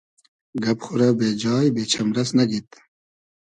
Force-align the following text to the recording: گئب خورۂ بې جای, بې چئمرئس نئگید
گئب 0.63 0.79
خورۂ 0.85 1.09
بې 1.17 1.29
جای, 1.41 1.67
بې 1.75 1.83
چئمرئس 1.91 2.29
نئگید 2.37 2.69